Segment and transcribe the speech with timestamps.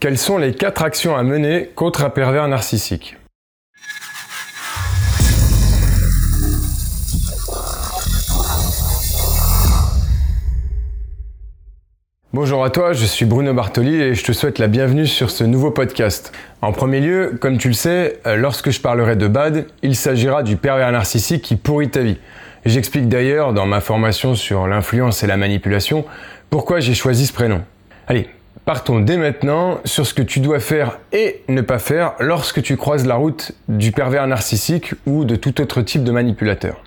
[0.00, 3.16] Quelles sont les quatre actions à mener contre un pervers narcissique?
[12.32, 15.42] Bonjour à toi, je suis Bruno Bartoli et je te souhaite la bienvenue sur ce
[15.42, 16.32] nouveau podcast.
[16.62, 20.44] En premier lieu, comme tu le sais, euh, lorsque je parlerai de BAD, il s'agira
[20.44, 22.18] du pervers narcissique qui pourrit ta vie.
[22.64, 26.04] J'explique d'ailleurs dans ma formation sur l'influence et la manipulation
[26.50, 27.64] pourquoi j'ai choisi ce prénom.
[28.06, 28.28] Allez,
[28.68, 32.76] Partons dès maintenant sur ce que tu dois faire et ne pas faire lorsque tu
[32.76, 36.82] croises la route du pervers narcissique ou de tout autre type de manipulateur.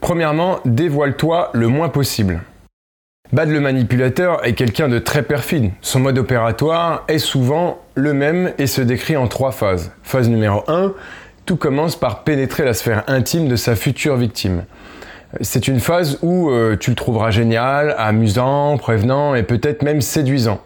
[0.00, 2.40] Premièrement, dévoile-toi le moins possible.
[3.30, 5.72] Bad le manipulateur est quelqu'un de très perfide.
[5.82, 9.92] Son mode opératoire est souvent le même et se décrit en trois phases.
[10.02, 10.94] Phase numéro 1,
[11.44, 14.64] tout commence par pénétrer la sphère intime de sa future victime.
[15.40, 20.60] C'est une phase où euh, tu le trouveras génial, amusant, prévenant et peut-être même séduisant.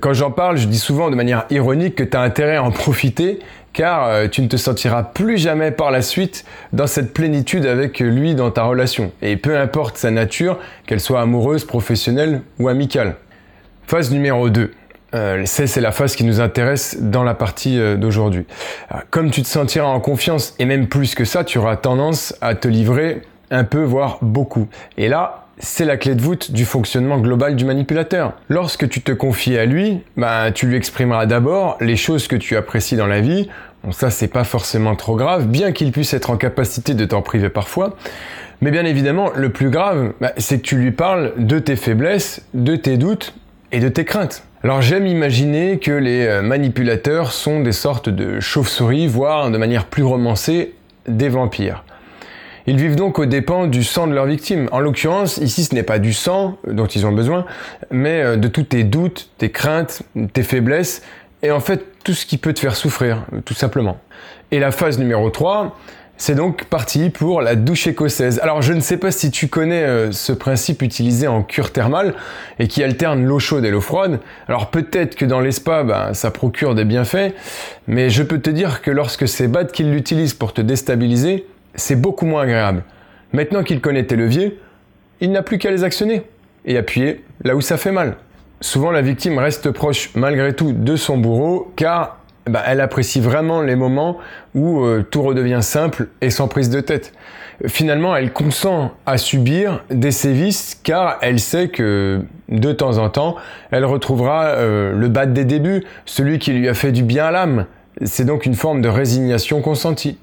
[0.00, 2.70] Quand j'en parle, je dis souvent de manière ironique que tu as intérêt à en
[2.70, 3.40] profiter
[3.74, 8.00] car euh, tu ne te sentiras plus jamais par la suite dans cette plénitude avec
[8.00, 9.12] lui dans ta relation.
[9.20, 13.16] Et peu importe sa nature, qu'elle soit amoureuse, professionnelle ou amicale.
[13.86, 14.70] Phase numéro 2.
[15.14, 18.46] Euh, c'est la phase qui nous intéresse dans la partie d'aujourd'hui.
[19.10, 22.54] Comme tu te sentiras en confiance, et même plus que ça, tu auras tendance à
[22.54, 24.66] te livrer un peu, voire beaucoup.
[24.96, 28.32] Et là, c'est la clé de voûte du fonctionnement global du manipulateur.
[28.48, 32.56] Lorsque tu te confies à lui, bah, tu lui exprimeras d'abord les choses que tu
[32.56, 33.48] apprécies dans la vie.
[33.84, 37.22] Bon, ça, c'est pas forcément trop grave, bien qu'il puisse être en capacité de t'en
[37.22, 37.96] priver parfois.
[38.60, 42.42] Mais bien évidemment, le plus grave, bah, c'est que tu lui parles de tes faiblesses,
[42.54, 43.34] de tes doutes
[43.70, 44.44] et de tes craintes.
[44.64, 49.86] Alors j'aime imaginer que les euh, manipulateurs sont des sortes de chauves-souris, voire de manière
[49.86, 50.74] plus romancée,
[51.08, 51.82] des vampires.
[52.66, 54.68] Ils vivent donc aux dépens du sang de leur victime.
[54.72, 57.44] En l'occurrence, ici, ce n'est pas du sang dont ils ont besoin,
[57.90, 61.02] mais euh, de tous tes doutes, tes craintes, tes faiblesses,
[61.42, 63.98] et en fait tout ce qui peut te faire souffrir, tout simplement.
[64.50, 65.76] Et la phase numéro 3,
[66.16, 68.38] c'est donc parti pour la douche écossaise.
[68.44, 72.14] Alors je ne sais pas si tu connais euh, ce principe utilisé en cure thermale
[72.60, 74.20] et qui alterne l'eau chaude et l'eau froide.
[74.46, 77.34] Alors peut-être que dans les ben, ça procure des bienfaits,
[77.88, 82.00] mais je peux te dire que lorsque c'est Bad qui l'utilise pour te déstabiliser, c'est
[82.00, 82.84] beaucoup moins agréable.
[83.32, 84.58] Maintenant qu'il connaît tes leviers,
[85.20, 86.22] il n'a plus qu'à les actionner
[86.64, 88.16] et appuyer là où ça fait mal.
[88.60, 93.62] Souvent, la victime reste proche malgré tout de son bourreau car bah, elle apprécie vraiment
[93.62, 94.18] les moments
[94.54, 97.12] où euh, tout redevient simple et sans prise de tête.
[97.66, 103.36] Finalement, elle consent à subir des sévices car elle sait que de temps en temps,
[103.70, 107.30] elle retrouvera euh, le bas des débuts, celui qui lui a fait du bien à
[107.30, 107.66] l'âme.
[108.02, 110.18] C'est donc une forme de résignation consentie.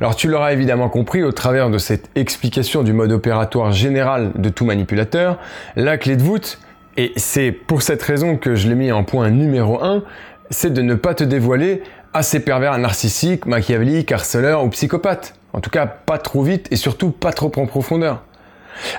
[0.00, 4.48] Alors tu l'auras évidemment compris au travers de cette explication du mode opératoire général de
[4.48, 5.38] tout manipulateur,
[5.76, 6.58] la clé de voûte,
[6.96, 10.02] et c'est pour cette raison que je l'ai mis en point numéro 1,
[10.50, 11.82] c'est de ne pas te dévoiler
[12.14, 15.34] à ces pervers narcissiques, machiavéliques, harceleurs ou psychopathes.
[15.54, 18.22] En tout cas, pas trop vite et surtout pas trop en profondeur.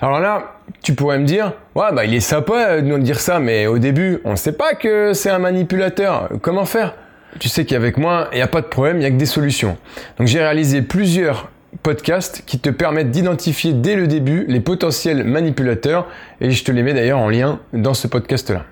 [0.02, 3.40] Alors là, tu pourrais me dire, ouais, bah il est sympa de nous dire ça,
[3.40, 6.30] mais au début, on ne sait pas que c'est un manipulateur.
[6.42, 6.96] Comment faire?
[7.40, 9.26] Tu sais qu'avec moi, il n'y a pas de problème, il n'y a que des
[9.26, 9.78] solutions.
[10.18, 11.50] Donc j'ai réalisé plusieurs
[11.82, 16.08] podcasts qui te permettent d'identifier dès le début les potentiels manipulateurs
[16.40, 18.66] et je te les mets d'ailleurs en lien dans ce podcast-là.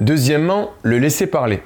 [0.00, 1.62] Deuxièmement, le laisser parler.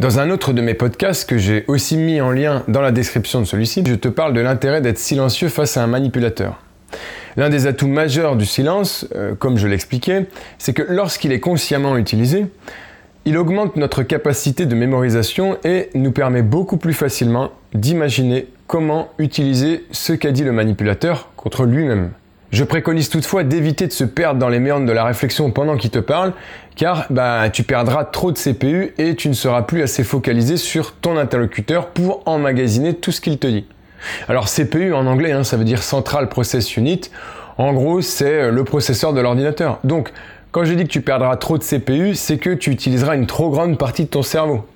[0.00, 3.40] Dans un autre de mes podcasts que j'ai aussi mis en lien dans la description
[3.40, 6.60] de celui-ci, je te parle de l'intérêt d'être silencieux face à un manipulateur.
[7.36, 10.26] L'un des atouts majeurs du silence, euh, comme je l'expliquais,
[10.58, 12.46] c'est que lorsqu'il est consciemment utilisé,
[13.26, 19.84] il augmente notre capacité de mémorisation et nous permet beaucoup plus facilement d'imaginer comment utiliser
[19.90, 22.10] ce qu'a dit le manipulateur contre lui-même.
[22.52, 25.90] Je préconise toutefois d'éviter de se perdre dans les méandres de la réflexion pendant qu'il
[25.90, 26.32] te parle,
[26.76, 30.94] car bah, tu perdras trop de CPU et tu ne seras plus assez focalisé sur
[30.94, 33.66] ton interlocuteur pour emmagasiner tout ce qu'il te dit.
[34.28, 37.10] Alors CPU en anglais, hein, ça veut dire Central Process Unit.
[37.58, 39.78] En gros, c'est euh, le processeur de l'ordinateur.
[39.84, 40.12] Donc,
[40.52, 43.50] quand je dis que tu perdras trop de CPU, c'est que tu utiliseras une trop
[43.50, 44.66] grande partie de ton cerveau.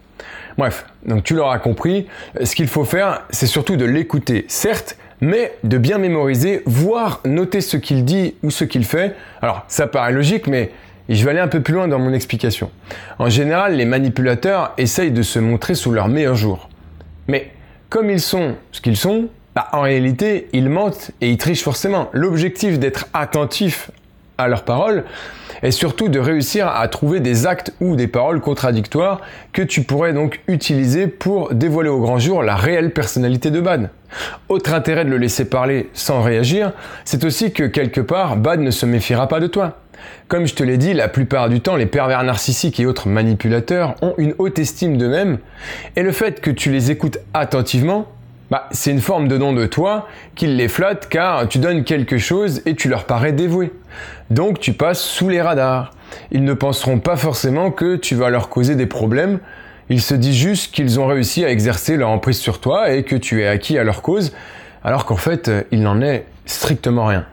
[0.58, 2.06] Bref, donc tu l'auras compris,
[2.42, 7.60] ce qu'il faut faire, c'est surtout de l'écouter, certes, mais de bien mémoriser, voire noter
[7.60, 9.14] ce qu'il dit ou ce qu'il fait.
[9.40, 10.70] Alors, ça paraît logique, mais
[11.08, 12.70] je vais aller un peu plus loin dans mon explication.
[13.18, 16.68] En général, les manipulateurs essayent de se montrer sous leur meilleur jour.
[17.26, 17.50] Mais
[17.90, 22.08] comme ils sont ce qu'ils sont, bah, en réalité, ils mentent et ils trichent forcément.
[22.12, 23.90] L'objectif d'être attentif
[24.38, 25.04] à leurs paroles,
[25.62, 29.20] et surtout de réussir à trouver des actes ou des paroles contradictoires
[29.52, 33.90] que tu pourrais donc utiliser pour dévoiler au grand jour la réelle personnalité de Bad.
[34.48, 36.72] Autre intérêt de le laisser parler sans réagir,
[37.04, 39.76] c'est aussi que quelque part, Bad ne se méfiera pas de toi.
[40.28, 43.94] Comme je te l'ai dit, la plupart du temps, les pervers narcissiques et autres manipulateurs
[44.02, 45.38] ont une haute estime d'eux-mêmes,
[45.96, 48.06] et le fait que tu les écoutes attentivement,
[48.50, 52.18] bah, c'est une forme de don de toi qu'ils les flattent car tu donnes quelque
[52.18, 53.72] chose et tu leur parais dévoué.
[54.30, 55.92] Donc tu passes sous les radars.
[56.32, 59.38] Ils ne penseront pas forcément que tu vas leur causer des problèmes.
[59.88, 63.14] Ils se disent juste qu'ils ont réussi à exercer leur emprise sur toi et que
[63.14, 64.32] tu es acquis à leur cause,
[64.82, 67.26] alors qu'en fait, il n'en est strictement rien.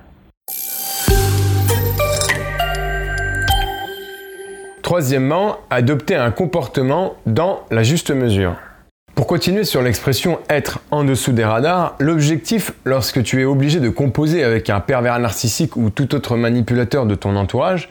[4.87, 8.55] Troisièmement, adopter un comportement dans la juste mesure.
[9.15, 13.89] Pour continuer sur l'expression être en dessous des radars, l'objectif lorsque tu es obligé de
[13.89, 17.89] composer avec un pervers narcissique ou tout autre manipulateur de ton entourage,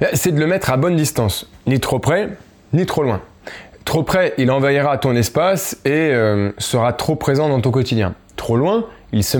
[0.00, 2.30] eh, c'est de le mettre à bonne distance, ni trop près,
[2.72, 3.20] ni trop loin.
[3.84, 8.14] Trop près, il envahira ton espace et euh, sera trop présent dans ton quotidien.
[8.34, 9.38] Trop loin, il se,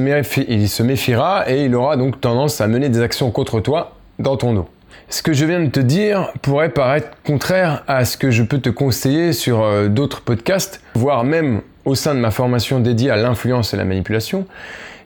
[0.49, 4.37] il se méfiera et il aura donc tendance à mener des actions contre toi dans
[4.37, 4.69] ton dos.
[5.08, 8.58] Ce que je viens de te dire pourrait paraître contraire à ce que je peux
[8.58, 13.16] te conseiller sur euh, d'autres podcasts, voire même au sein de ma formation dédiée à
[13.16, 14.46] l'influence et la manipulation,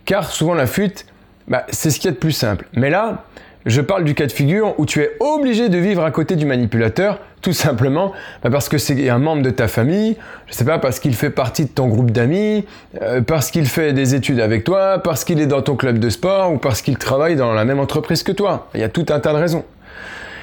[0.04, 1.06] car souvent la fuite,
[1.48, 2.66] bah, c'est ce qu'il y a de plus simple.
[2.74, 3.24] Mais là,
[3.66, 6.46] je parle du cas de figure où tu es obligé de vivre à côté du
[6.46, 8.12] manipulateur, tout simplement
[8.42, 10.16] bah, parce que c'est un membre de ta famille,
[10.46, 12.64] je sais pas, parce qu'il fait partie de ton groupe d'amis,
[13.02, 16.08] euh, parce qu'il fait des études avec toi, parce qu'il est dans ton club de
[16.08, 18.68] sport ou parce qu'il travaille dans la même entreprise que toi.
[18.74, 19.64] Il y a tout un tas de raisons.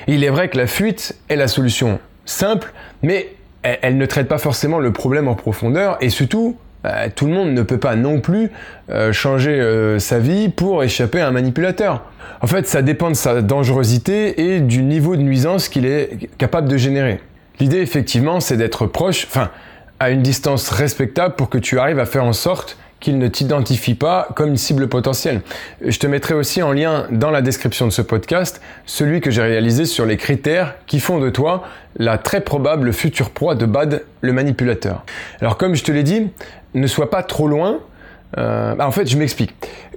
[0.08, 3.34] Il est vrai que la fuite est la solution simple, mais
[3.64, 7.54] elle, ne traite pas forcément le problème en profondeur et surtout, bah, tout le monde
[7.54, 8.52] ne peut pas non plus
[8.92, 12.04] euh, changer euh, sa vie pour échapper à un manipulateur.
[12.42, 16.68] En fait, ça dépend de sa dangerosité et du niveau de nuisance qu'il est capable
[16.68, 17.20] de générer.
[17.60, 19.50] L'idée, effectivement, c'est d'être proche, enfin,
[20.00, 23.94] à une distance respectable pour que tu arrives à faire en sorte qu'il ne t'identifie
[23.94, 25.42] pas comme une cible potentielle.
[25.86, 29.44] Je te mettrai aussi en lien dans la description de ce podcast celui que j'ai
[29.44, 31.66] réalisé sur les critères qui font de toi
[31.98, 35.06] la très probable future proie de Bad, le manipulateur.
[35.40, 36.32] Alors comme je te l'ai dit,
[36.74, 37.78] ne sois pas trop loin.
[38.40, 39.54] Euh, bah, en fait, je m'explique.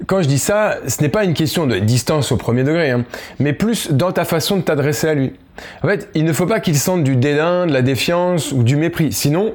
[0.07, 3.07] Quand je dis ça, ce n'est pas une question de distance au premier degré, hein,
[3.41, 5.33] mais plus dans ta façon de t'adresser à lui.
[5.83, 8.77] En fait, il ne faut pas qu'il sente du dédain, de la défiance ou du
[8.77, 9.15] mépris.
[9.15, 9.55] Sinon,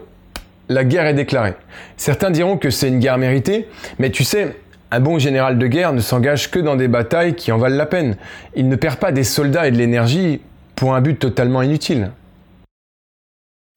[0.74, 1.54] la guerre est déclarée.
[1.98, 3.68] Certains diront que c'est une guerre méritée,
[4.00, 4.56] mais tu sais,
[4.92, 7.86] un bon général de guerre ne s'engage que dans des batailles qui en valent la
[7.86, 8.18] peine.
[8.56, 10.42] Il ne perd pas des soldats et de l'énergie
[10.76, 12.12] pour un but totalement inutile.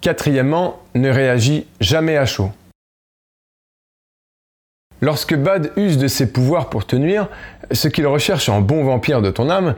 [0.02, 2.50] Quatrièmement, ne réagis jamais à chaud.
[5.02, 7.28] Lorsque Bad use de ses pouvoirs pour te nuire,
[7.70, 9.74] ce qu'il recherche en bon vampire de ton âme,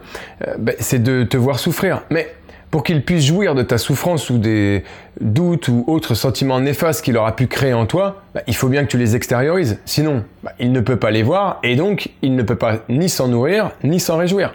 [0.46, 2.02] euh, ben, c'est de te voir souffrir.
[2.10, 2.34] Mais
[2.70, 4.84] pour qu'il puisse jouir de ta souffrance ou des
[5.20, 8.84] doutes ou autres sentiments néfastes qu'il aura pu créer en toi, bah, il faut bien
[8.84, 9.80] que tu les extériorises.
[9.84, 13.08] Sinon, bah, il ne peut pas les voir et donc il ne peut pas ni
[13.08, 14.54] s'en nourrir ni s'en réjouir.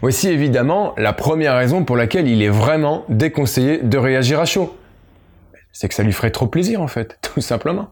[0.00, 4.76] Voici évidemment la première raison pour laquelle il est vraiment déconseillé de réagir à chaud.
[5.72, 7.90] C'est que ça lui ferait trop plaisir en fait, tout simplement.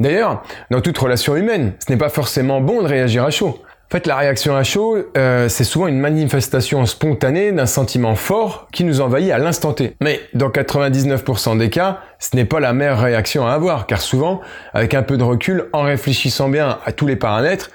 [0.00, 3.60] D'ailleurs, dans toute relation humaine, ce n'est pas forcément bon de réagir à chaud.
[3.90, 8.68] En fait, la réaction à chaud, euh, c'est souvent une manifestation spontanée d'un sentiment fort
[8.70, 9.94] qui nous envahit à l'instant T.
[10.02, 14.42] Mais dans 99% des cas, ce n'est pas la meilleure réaction à avoir, car souvent,
[14.74, 17.70] avec un peu de recul, en réfléchissant bien à tous les paramètres,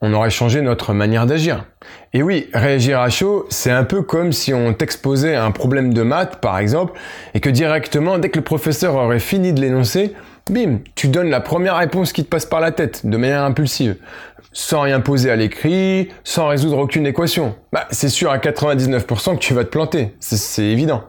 [0.00, 1.64] on aurait changé notre manière d'agir.
[2.12, 5.94] Et oui, réagir à chaud, c'est un peu comme si on t'exposait à un problème
[5.94, 6.94] de maths, par exemple,
[7.34, 10.12] et que directement, dès que le professeur aurait fini de l'énoncer,
[10.50, 13.96] bim, tu donnes la première réponse qui te passe par la tête, de manière impulsive
[14.52, 17.54] sans rien poser à l'écrit, sans résoudre aucune équation.
[17.72, 21.04] Bah, c'est sûr à 99% que tu vas te planter, c'est évident.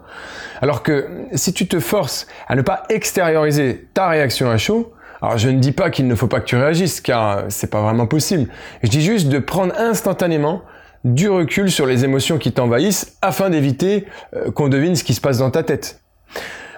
[0.61, 5.37] Alors que si tu te forces à ne pas extérioriser ta réaction à chaud, alors
[5.37, 8.07] je ne dis pas qu'il ne faut pas que tu réagisses, car c'est pas vraiment
[8.07, 8.49] possible.
[8.81, 10.61] Je dis juste de prendre instantanément
[11.03, 15.19] du recul sur les émotions qui t'envahissent afin d'éviter euh, qu'on devine ce qui se
[15.19, 15.99] passe dans ta tête.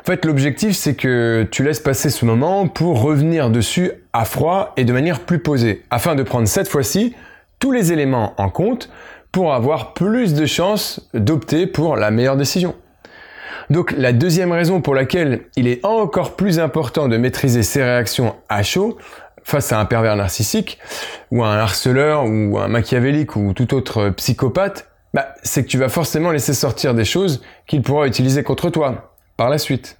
[0.05, 4.71] En fait, l'objectif, c'est que tu laisses passer ce moment pour revenir dessus à froid
[4.77, 7.15] et de manière plus posée, afin de prendre cette fois-ci
[7.57, 8.91] tous les éléments en compte
[9.31, 12.75] pour avoir plus de chances d'opter pour la meilleure décision.
[13.71, 18.35] Donc la deuxième raison pour laquelle il est encore plus important de maîtriser ses réactions
[18.47, 18.99] à chaud
[19.43, 20.77] face à un pervers narcissique
[21.31, 25.79] ou à un harceleur ou un machiavélique ou tout autre psychopathe, bah, c'est que tu
[25.79, 29.99] vas forcément laisser sortir des choses qu'il pourra utiliser contre toi par la suite.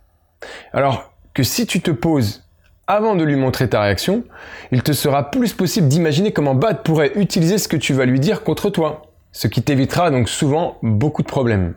[0.73, 2.43] Alors que si tu te poses
[2.87, 4.23] avant de lui montrer ta réaction,
[4.71, 8.19] il te sera plus possible d'imaginer comment Bad pourrait utiliser ce que tu vas lui
[8.19, 9.01] dire contre toi.
[9.35, 11.73] ce qui t'évitera donc souvent beaucoup de problèmes.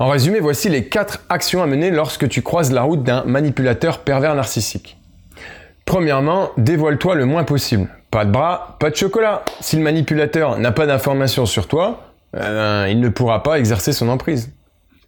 [0.00, 4.00] En résumé, voici les 4 actions à mener lorsque tu croises la route d'un manipulateur
[4.00, 4.98] pervers narcissique.
[5.84, 7.88] Premièrement, dévoile-toi le moins possible.
[8.12, 9.42] Pas de bras, pas de chocolat.
[9.60, 14.10] Si le manipulateur n'a pas d'informations sur toi, euh, il ne pourra pas exercer son
[14.10, 14.52] emprise.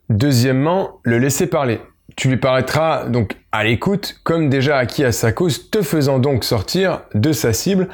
[0.09, 1.83] Deuxièmement, le laisser parler.
[2.17, 6.45] Tu lui paraîtras donc à l'écoute, comme déjà acquis à sa cause, te faisant donc
[6.45, 7.89] sortir de sa cible,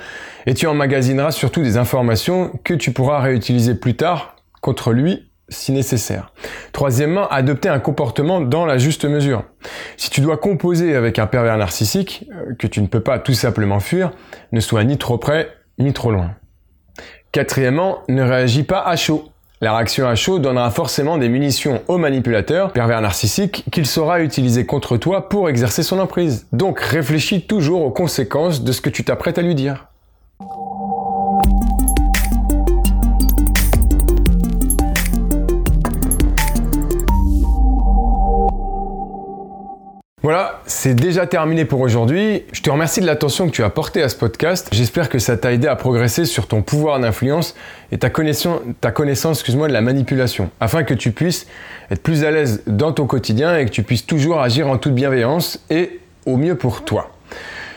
[0.47, 5.73] et tu emmagasineras surtout des informations que tu pourras réutiliser plus tard contre lui si
[5.73, 6.33] nécessaire.
[6.73, 9.45] Troisièmement, adopter un comportement dans la juste mesure.
[9.97, 13.35] Si tu dois composer avec un pervers narcissique, euh, que tu ne peux pas tout
[13.35, 14.13] simplement fuir,
[14.53, 16.33] ne sois ni trop près ni trop loin.
[17.33, 19.31] Quatrièmement, ne réagis pas à chaud.
[19.63, 24.65] La réaction à chaud donnera forcément des munitions au manipulateur, pervers narcissique, qu'il saura utiliser
[24.65, 26.47] contre toi pour exercer son emprise.
[26.53, 29.90] Donc réfléchis toujours aux conséquences de ce que tu t'apprêtes à lui dire.
[40.71, 42.45] C'est déjà terminé pour aujourd'hui.
[42.53, 44.69] Je te remercie de l'attention que tu as portée à ce podcast.
[44.71, 47.57] J'espère que ça t'a aidé à progresser sur ton pouvoir d'influence
[47.91, 48.61] et ta connaissance,
[49.39, 51.49] excuse-moi, de la manipulation, afin que tu puisses
[51.91, 54.95] être plus à l'aise dans ton quotidien et que tu puisses toujours agir en toute
[54.95, 57.11] bienveillance et au mieux pour toi.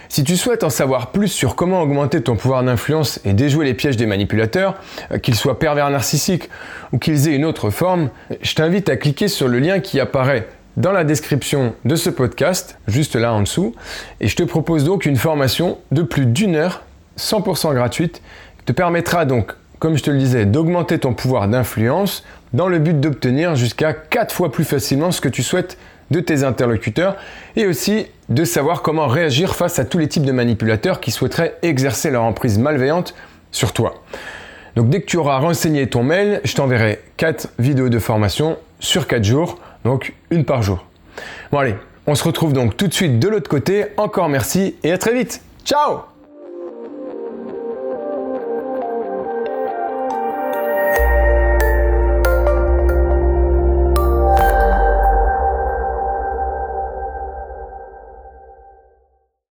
[0.07, 3.73] Si tu souhaites en savoir plus sur comment augmenter ton pouvoir d'influence et déjouer les
[3.73, 4.75] pièges des manipulateurs,
[5.11, 6.49] euh, qu'ils soient pervers narcissiques
[6.91, 8.11] ou qu'ils aient une autre forme,
[8.43, 12.77] je t'invite à cliquer sur le lien qui apparaît dans la description de ce podcast,
[12.87, 13.75] juste là en dessous.
[14.19, 16.83] Et je te propose donc une formation de plus d'une heure,
[17.17, 18.21] 100% gratuite,
[18.59, 22.79] qui te permettra donc, comme je te le disais, d'augmenter ton pouvoir d'influence dans le
[22.79, 25.77] but d'obtenir jusqu'à 4 fois plus facilement ce que tu souhaites
[26.11, 27.17] de tes interlocuteurs
[27.55, 31.57] et aussi de savoir comment réagir face à tous les types de manipulateurs qui souhaiteraient
[31.61, 33.15] exercer leur emprise malveillante
[33.51, 34.03] sur toi.
[34.75, 39.07] Donc dès que tu auras renseigné ton mail, je t'enverrai 4 vidéos de formation sur
[39.07, 40.85] 4 jours donc une par jour.
[41.51, 41.75] Bon allez,
[42.07, 43.85] on se retrouve donc tout de suite de l'autre côté.
[43.97, 45.41] Encore merci et à très vite.
[45.65, 46.12] Ciao